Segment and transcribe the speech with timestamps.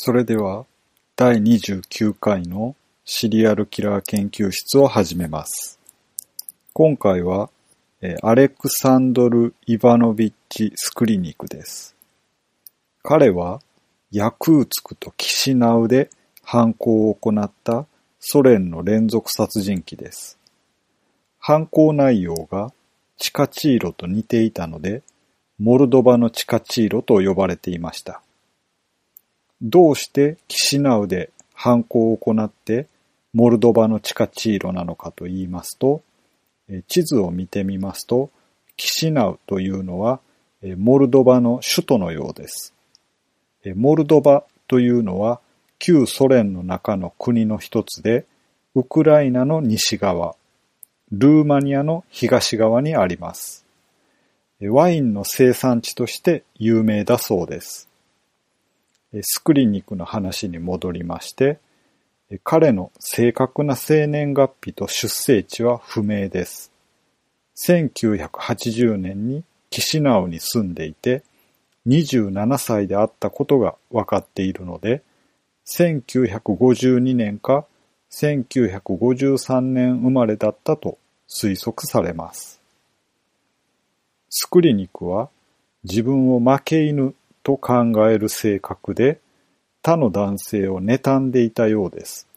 [0.00, 0.64] それでは、
[1.16, 5.80] 第29回のシリアルキラー研究室を始めます。
[6.72, 7.50] 今回は、
[8.22, 11.96] アレクサンドル・イバノビッチ・スクリニックです。
[13.02, 13.60] 彼は、
[14.12, 16.10] ヤクーツクとキシナウで
[16.44, 17.84] 犯行を行った
[18.20, 20.38] ソ連の連続殺人鬼です。
[21.40, 22.72] 犯行内容が
[23.16, 25.02] チカチーロと似ていたので、
[25.58, 28.22] モルドバのチカチーロと呼ばれていました。
[29.60, 32.86] どうしてキシナウで犯行を行って
[33.34, 36.02] モルドバのチカチーロなのかと言いますと、
[36.86, 38.30] 地図を見てみますと、
[38.76, 40.20] キシナウというのは
[40.76, 42.74] モルドバの首都のようです。
[43.74, 45.40] モルドバというのは
[45.78, 48.26] 旧ソ連の中の国の一つで、
[48.74, 50.36] ウクライナの西側、
[51.10, 53.64] ルーマニアの東側にあります。
[54.60, 57.87] ワインの生産地として有名だそうです。
[59.22, 61.58] スクリニクの話に戻りまして、
[62.44, 66.70] 彼の正確な生年月日と出生地は不明です。
[67.66, 71.22] 1980年にキシナウに住んでいて、
[71.86, 75.02] 27歳であったことが分かっているので、
[75.76, 77.64] 1952年か
[78.10, 80.98] 1953年生まれだったと
[81.28, 82.60] 推測されます。
[84.30, 85.30] スクリニクは
[85.84, 89.20] 自分を負け犬と考える性格で
[89.82, 92.28] 他の男性を妬んでいたようです。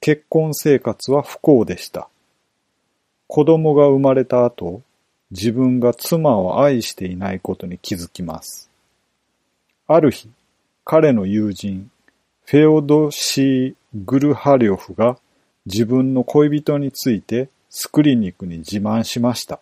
[0.00, 2.08] 結婚生活は不幸でした。
[3.26, 4.82] 子供が生まれた後、
[5.30, 8.70] 自分が妻を愛していないことに気づきます。
[9.86, 10.30] ある日、
[10.84, 11.90] 彼の友人、
[12.46, 15.18] フェオドシー・グルハリョフが
[15.66, 19.60] 自分の恋人についてスクリニクに自慢しました。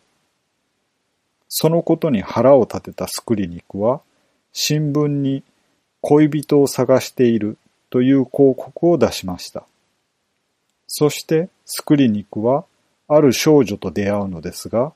[1.48, 4.02] そのことに腹を立てたスクリニクは、
[4.58, 5.42] 新聞に
[6.00, 7.58] 恋人を探している
[7.90, 9.64] という広告を出しました。
[10.86, 12.64] そしてスクリニクは
[13.06, 14.94] ある少女と出会うのですが、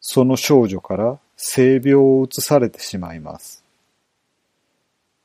[0.00, 3.62] その少女から性病を移されてしまいます。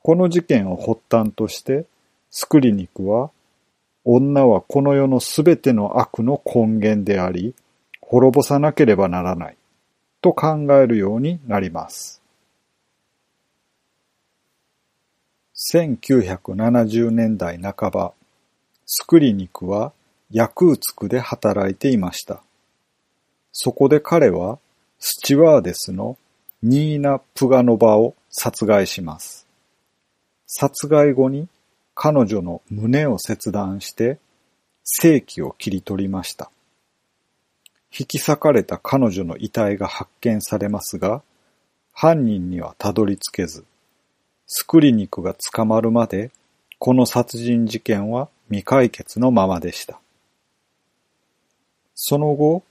[0.04, 1.86] この事件を発端として、
[2.30, 3.32] スクリニクは、
[4.06, 7.56] 女はこの世のすべての悪の根源であり、
[8.00, 9.58] 滅ぼさなければならない、
[10.22, 12.21] と考えるようになります。
[15.74, 18.14] 1970年代半ば、
[18.88, 19.94] スクリニクは
[20.32, 22.42] ヤクーツクで働いていました。
[23.52, 24.58] そこで彼は
[25.00, 26.18] スチワーデスの
[26.64, 29.46] ニーナ・プガノバを殺害します。
[30.48, 31.48] 殺害後に
[31.94, 34.18] 彼女の胸を切断して
[34.84, 36.50] 性器を切り取りました。
[37.98, 41.22] 引き裂かれた彼女の遺体が発見されますが、
[41.94, 43.66] 犯人にはたどり着けず、
[44.54, 46.30] スクリニクが捕まるまで、
[46.78, 50.02] この殺人事件は未解決のままでした。
[51.96, 52.62] その後、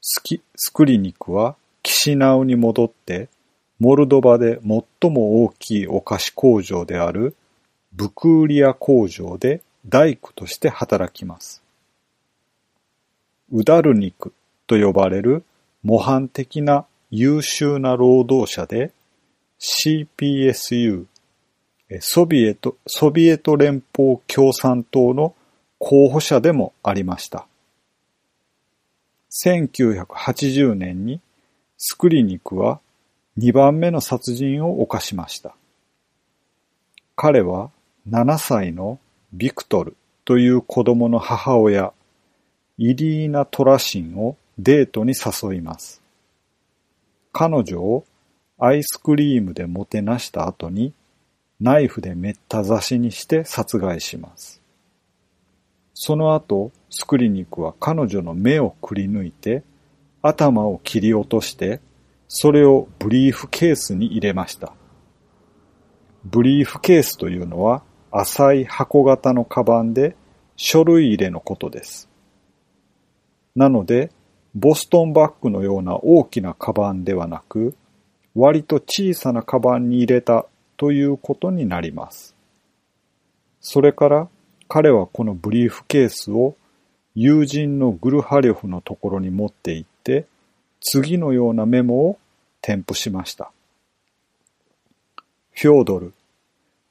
[0.00, 3.28] スキスクリニクはキシナウに戻って、
[3.80, 4.60] モルドバで
[5.00, 7.34] 最も大きいお菓子工場である
[7.92, 11.64] ブクーリア工場で大工として働きます。
[13.50, 14.32] ウダルニク
[14.68, 15.42] と呼ばれる
[15.82, 18.92] 模範的な優秀な労働者で
[19.62, 21.06] CPSU
[22.00, 25.34] ソビエト、ソビエト連邦共産党の
[25.78, 27.46] 候補者でもありました。
[29.44, 31.20] 1980年に
[31.78, 32.80] スクリニクは
[33.38, 35.54] 2番目の殺人を犯しました。
[37.14, 37.70] 彼は
[38.08, 38.98] 7歳の
[39.32, 41.92] ビクトルという子供の母親、
[42.78, 46.02] イリーナ・トラシンをデートに誘います。
[47.32, 48.04] 彼女を
[48.64, 50.94] アイスクリームでもてなした後に
[51.60, 54.62] ナイフでめった刺しにして殺害します。
[55.94, 59.64] その後、スクリニクは彼女の目をくり抜いて
[60.22, 61.80] 頭を切り落として
[62.28, 64.72] それをブリーフケースに入れました。
[66.24, 67.82] ブリーフケースというのは
[68.12, 70.14] 浅い箱型のカバンで
[70.54, 72.08] 書類入れのことです。
[73.56, 74.12] なので、
[74.54, 77.74] ボストンバッグのような大きなカバンではなく、
[78.34, 80.46] 割と小さなカバンに入れた
[80.76, 82.34] ということになります。
[83.60, 84.28] それから
[84.68, 86.56] 彼はこのブリーフケースを
[87.14, 90.26] 友人のグルハリョフのところに持って行って、
[90.80, 92.18] 次のようなメモを
[92.62, 93.52] 添付しました。
[95.52, 96.14] フョードル、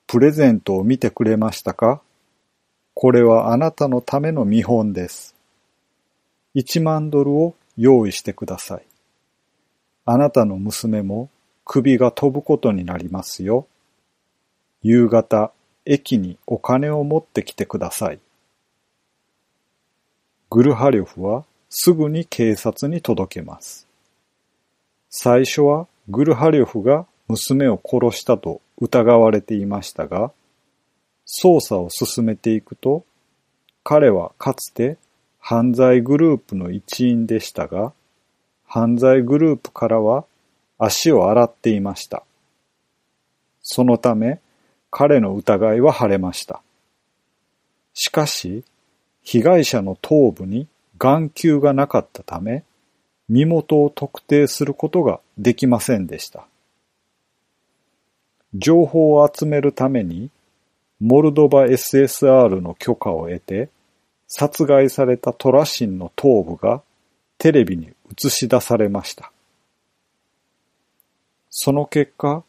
[0.06, 2.02] プレゼントを見てくれましたか？
[2.94, 5.34] これはあなたのための見本です。
[6.54, 8.84] 1万ドルを用意してください。
[10.14, 11.30] あなたの娘も
[11.64, 13.66] 首が飛ぶことになりますよ。
[14.84, 15.54] 夕方
[15.86, 18.20] 駅にお金を持ってきてください。
[20.50, 23.88] グルハリョフはすぐに警察に届けます。
[25.10, 30.34] 最初はグルハリョフが娘を殺したと疑われていましたが、
[31.26, 33.06] 捜査を進めていくと、
[33.86, 34.98] 彼はかつて
[35.40, 37.94] 犯罪グループの一員でしたが、
[38.74, 40.24] 犯罪グループからは
[40.78, 42.24] 足を洗っていました。
[43.62, 44.40] そのため、
[44.90, 46.62] 彼の疑いは晴れました。
[47.94, 48.64] しかし、
[49.24, 52.64] 被害者の頭部に眼球がなかったため、
[53.28, 56.48] 身元を特定することができませんでした。
[58.54, 60.30] 情報を集めるために、
[61.02, 63.68] モルドバ SSR の許可を得て、
[64.30, 66.82] 殺害されたトラシンの頭部が
[67.38, 69.32] テレビに映し出されました。
[71.50, 72.44] その結果、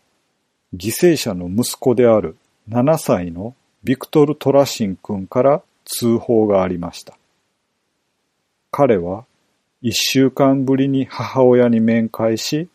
[0.74, 2.36] 犠牲者の息子である
[2.68, 3.54] 7歳の
[3.84, 7.16] ビクトル・トラシン君から通報がありました。
[8.70, 9.24] 彼は
[9.82, 12.68] 一週間ぶりに母親に面会し、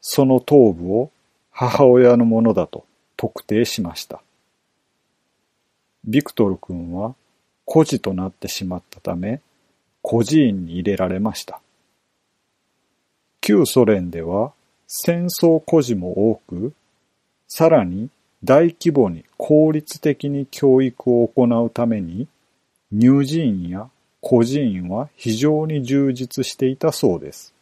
[0.00, 1.10] その頭部を
[1.50, 2.84] 母親のものだと
[3.16, 4.22] 特定しました。
[6.04, 7.14] ビクトル君は
[7.64, 9.40] 孤児となってしまったため、
[10.00, 11.60] 孤児院に入れられました。
[13.48, 14.52] 旧ソ連では
[14.86, 16.74] 戦争孤児も多く、
[17.46, 18.10] さらに
[18.44, 22.28] 大規模に効率的に教育を行うために、
[22.92, 23.88] 乳児院や
[24.20, 27.54] 孤児院は非常に充実していたそうです。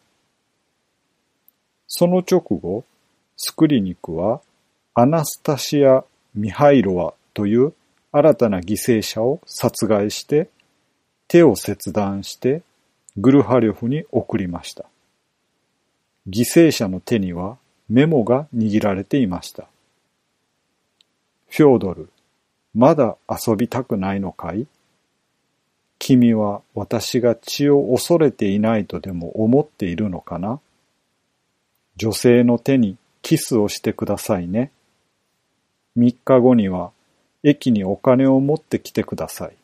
[1.86, 2.82] その直後、
[3.36, 4.40] スクリニクは
[4.92, 6.02] アナスタシア・
[6.34, 7.72] ミハイロワという
[8.10, 10.48] 新たな犠牲者を殺害して
[11.28, 12.62] 手を切断して
[13.16, 14.86] グルハリョフに送りました。
[16.28, 17.56] 犠牲者の手には
[17.88, 19.68] メモが握られていました。
[21.48, 22.10] フョードル、
[22.74, 24.66] まだ遊びたくないのかい？
[25.98, 30.60] 君は私が血を恐れていないとでも思っているのかな？
[31.96, 34.70] 女性の手にキスをしてくださいね。
[35.94, 36.90] 三日後には
[37.42, 39.56] 駅にお金を持ってきてください。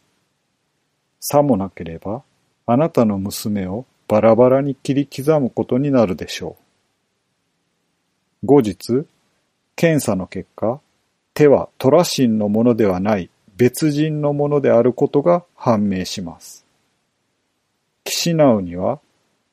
[1.21, 2.23] さもなければ、
[2.67, 6.59] あなたの娘をバラバラに切り刻むことになるでしょ
[8.43, 8.47] う。
[8.47, 9.07] 後日、
[9.75, 10.83] 検査の結果、
[11.33, 16.67] 手はトラシンのものではない別人のものであることが判明します。
[18.05, 19.01] キシナウには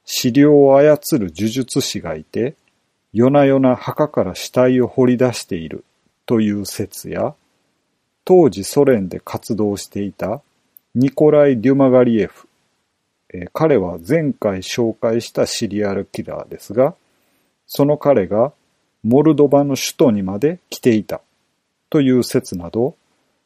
[0.03, 2.57] 資料を操る呪術師がいて、
[3.13, 5.85] 夜な夜な墓から死体を掘り出している
[6.25, 7.33] という説や、
[8.25, 10.41] 当時ソ連で活動していた
[10.95, 12.48] ニコライ・デュマガリエフ。
[13.33, 16.95] えー、彼は前回紹介したシリアルキラーですが、
[17.67, 18.51] その彼が
[19.03, 21.21] モルドバの首都にまで来ていた
[21.89, 22.95] という説など、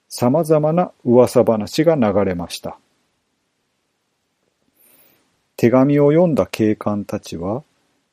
[0.10, 2.78] 様々な噂話が流れました。
[5.58, 7.64] 手紙を読んだ警官たちは、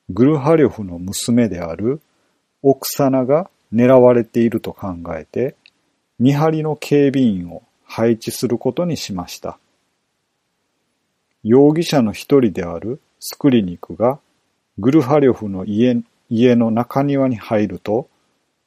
[0.08, 2.00] グルハリョフの娘である
[2.62, 5.56] オクサナが狙われていると考えて、
[6.18, 9.58] 見張りの警備員を配置することにしました。
[11.42, 14.18] 容疑者の一人であるスクリニクが
[14.78, 15.96] グルハリョフの家
[16.30, 18.08] 家の中庭に入ると、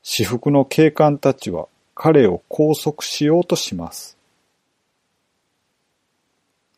[0.04, 4.18] 私服の警官たちは彼を拘束しようとします。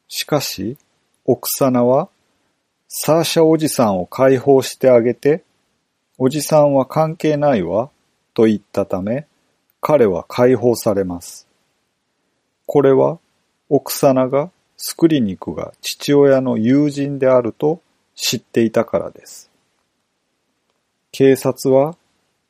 [0.08, 0.78] しかし、
[1.26, 2.10] オクサナは、
[2.88, 5.44] サーシャおじさんを解放してあげて、
[6.20, 7.90] おじさんは関係ないわ、
[8.36, 9.26] と言ったため、
[9.82, 11.48] 彼は解放されます。
[12.68, 13.18] これは、
[13.70, 17.82] オクサナがスクリニクが父親の友人であると
[18.16, 19.50] 知っていたからです。
[21.12, 21.96] 警察は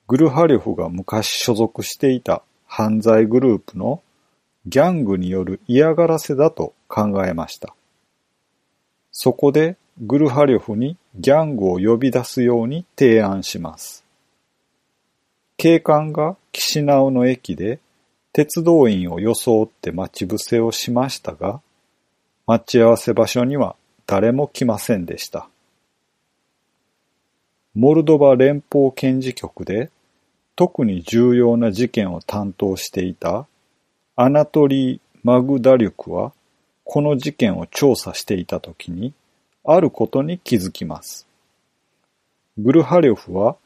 [0.08, 4.02] グルハリョフが昔所属していた犯罪グループの
[4.68, 7.76] ギャングによる嫌がらせだと考えました。
[9.12, 14.04] そこでグルハリョフにギャングを呼び出すように提案します。
[15.58, 17.80] 警官がキシナウの駅で
[18.34, 21.62] 鉄道員を装って待ち伏せをしましたが、
[22.48, 23.76] 待ち合わせ場所には
[24.06, 25.50] 誰も来ませんでした。
[27.74, 29.90] モルドバ連邦検事局で
[30.56, 33.48] 特に重要な事件を担当していた
[34.16, 36.32] アナトリー・マグダリュクは
[36.84, 39.14] この事件を調査していたときに
[39.66, 41.28] あることに気づきます。
[42.58, 43.58] グルハリョフは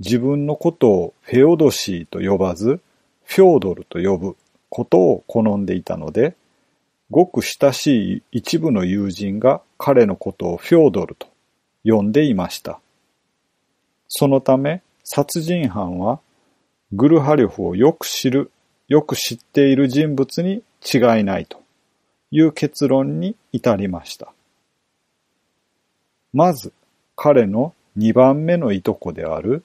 [0.00, 2.80] 自分のことをフェオドシーと呼ばず
[3.24, 4.36] フョードルと呼ぶ
[4.68, 6.34] ことを好んでいたので
[7.12, 11.28] ごく親しい一部の友人が彼のことをフョードルと
[11.84, 12.80] 呼んでいました。
[14.08, 16.20] そのため殺人犯は
[16.92, 18.50] グルハリョフをよく知る
[18.88, 21.60] よく知っている人物に違いないと
[22.30, 24.32] いう結論に至りました。
[26.32, 26.72] まず、
[27.14, 29.62] 彼の2番目のいとこである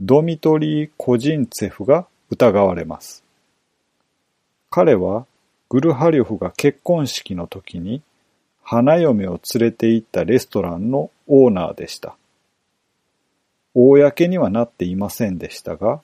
[0.00, 3.22] ドミトリー・コジンツェフが疑われます。
[4.70, 5.26] 彼は
[5.70, 8.02] グルハリョフが結婚式の時に
[8.60, 12.16] 花嫁を連れて行ったレストランのオーナーでした。
[13.74, 16.00] 公にはなっていませんでしたが、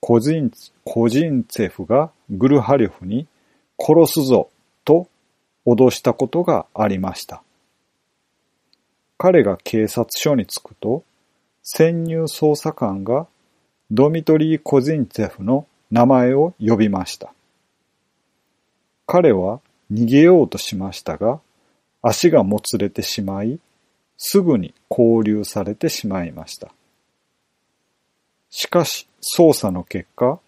[0.00, 0.50] コジン
[0.84, 3.28] コジンツェフがグルハリョフに
[3.78, 4.50] 殺すぞ
[4.84, 5.08] と
[5.64, 7.42] 脅したことがありました。
[9.16, 11.04] 彼が警察署に着くと、
[11.62, 13.28] 潜入捜査官が
[13.92, 17.32] ドミトリー・コジンツェフの名前を呼びました。
[19.10, 21.40] 彼は逃げようとしましたが、
[22.02, 23.58] 足がもつれてしまい、
[24.18, 26.68] すぐに拘留されてしまいました。
[28.50, 30.38] しかし、捜査の結果、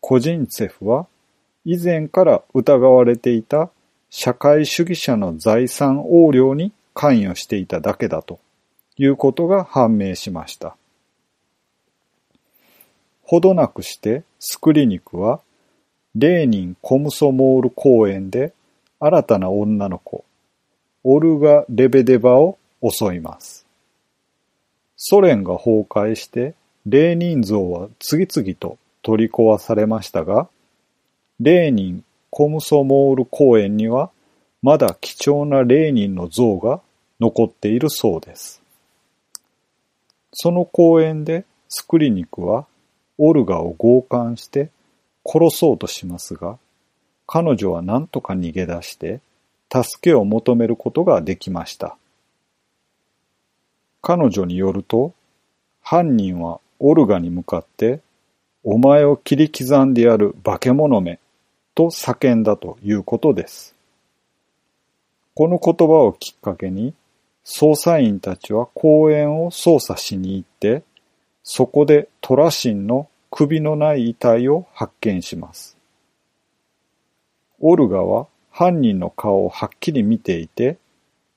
[0.00, 1.08] コジンツェフは
[1.64, 3.70] 以前から疑われていた
[4.10, 8.38] 社会主義者の財産横領に関与していただけだと
[8.96, 10.76] いうことが判明しました。
[13.24, 15.40] ほどなくしてスクリニクは
[16.16, 18.52] レーニン・コムソモール公園で
[19.00, 20.24] 新たな女の子、
[21.02, 23.66] オルガ・レベデバを襲います。
[24.96, 26.54] ソ連が崩壊して
[26.86, 30.48] レーニン像は次々と取り壊されましたが、
[31.40, 34.10] レーニン・コムソモール公園には
[34.62, 36.80] まだ貴重なレーニンの像が
[37.18, 38.62] 残っているそうです。
[40.32, 42.66] その公園でスクリニックは
[43.18, 44.70] オルガを強姦して
[45.24, 46.58] 殺そうとしますが、
[47.26, 49.20] 彼女は何とか逃げ出して
[49.72, 51.96] 助けを求めることができました。
[54.02, 55.14] 彼女によると、
[55.82, 58.00] 犯人はオルガに向かって、
[58.62, 61.18] お前を切り刻んでやる化け物め
[61.74, 63.74] と叫んだということです。
[65.34, 66.94] この言葉をきっかけに、
[67.44, 70.82] 捜査員たちは公園を捜査しに行って、
[71.42, 75.76] そこでトラシンの首のない遺体を発見します。
[77.58, 80.78] オルガは犯人の顔をはっきり見ていて、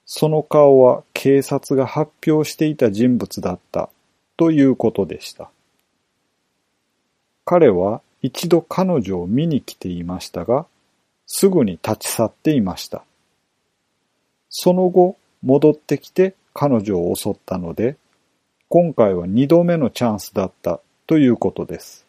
[0.05, 3.89] その顔は警察が発表していた人物だった
[4.37, 5.49] ということでした。
[7.45, 10.67] 彼は一度彼女を見に来ていましたが、
[11.25, 13.03] すぐに立ち去っていました。
[14.49, 17.97] その後、戻ってきて彼女を襲ったので、
[18.69, 22.05] 今回は二度目のチャンスだったということです。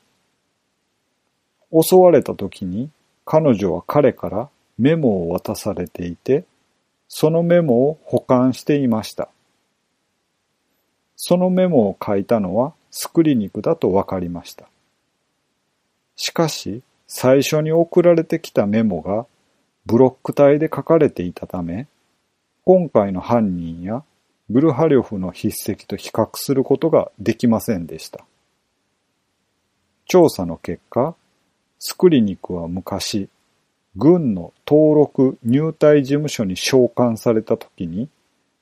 [1.72, 2.90] 襲われた時に
[3.24, 6.44] 彼女は彼からメモを渡されていて、
[7.08, 9.28] そのメモを保管していました。
[11.16, 14.66] そのメモを書いたのはスクリニクだと分かりました。
[16.16, 19.26] しかし、最初に送られてきたメモが
[19.86, 21.86] ブロック体で書かれていたため、
[22.64, 24.02] 今回の犯人や
[24.50, 28.24] グルハリョフの筆跡と比較することができませんでした。
[30.08, 31.14] 調査の結果、
[31.78, 33.28] スクリニクは昔、
[33.94, 38.08] 軍の登録入隊事務所に召喚された時に、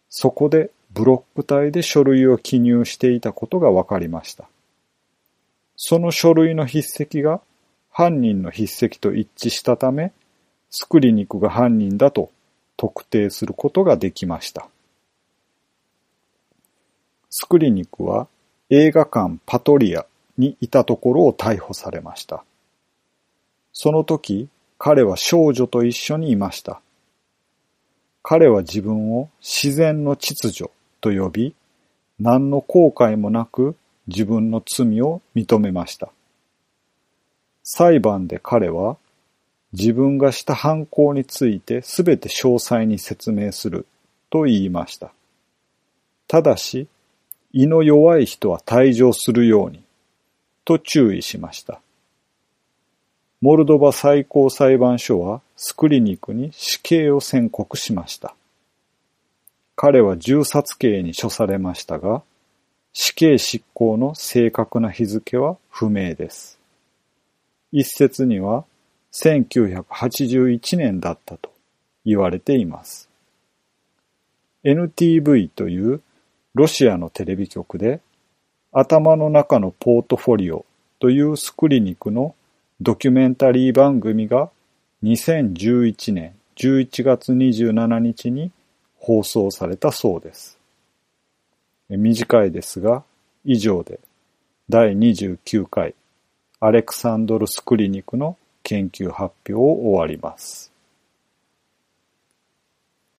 [0.09, 4.49] そこでブロック体で書類を記入していたことが分かりました。
[5.77, 7.41] その書類の筆跡が
[7.91, 10.13] 犯人の筆跡と一致したため、
[10.71, 12.31] スクリニクが犯人だと
[12.77, 14.69] 特定することができました。
[17.31, 18.27] スクリニクは
[18.69, 20.07] 映画館パトリア
[20.39, 22.45] にいたところを逮捕されました。
[23.73, 26.81] その時、彼は少女と一緒にいました。
[28.23, 31.55] 彼は自分を自然の秩序と呼び、
[32.19, 33.77] 何の後悔もなく
[34.07, 36.11] 自分の罪を認めました。
[37.63, 38.97] 裁判で彼は
[39.73, 43.87] 自分がした犯行についてすべて詳細に説明する
[44.31, 45.13] と言いました。
[46.29, 46.89] ただし、
[47.53, 49.83] 胃の弱い人は退場するように、
[50.67, 51.81] と注意しました。
[53.41, 58.35] モルドバ最高裁判所はスクリニクに死刑を宣告しました。
[59.77, 62.23] 彼は銃殺刑に処されましたが、
[62.93, 66.59] 死刑執行の正確な日付は不明です。
[67.71, 68.65] 一説には
[69.13, 71.53] 1981年だったと
[72.05, 73.09] 言われています。
[74.65, 76.03] NTV という
[76.55, 78.01] ロシアのテレビ局で
[78.79, 80.67] 頭の中のポートフォリオ
[80.99, 82.35] というスクリニクの
[82.83, 84.51] ドキュメンタリー番組が
[85.03, 88.53] 2011年11月27日に
[88.99, 90.59] 放送されたそうです。
[91.89, 93.03] 短いですが、
[93.47, 93.99] 以上で
[94.69, 95.95] 第29回
[96.61, 100.71] アレクサンドル・スクリニックの研究発表を終わります。